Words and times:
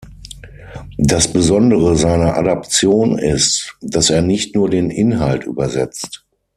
Das 0.97 1.31
Besondere 1.31 1.95
seiner 1.95 2.35
Adaption 2.35 3.19
ist, 3.19 3.77
dass 3.81 4.09
er 4.09 4.23
nicht 4.23 4.55
nur 4.55 4.67
den 4.67 4.89
Inhalt 4.89 5.43
übersetzt. 5.43 6.25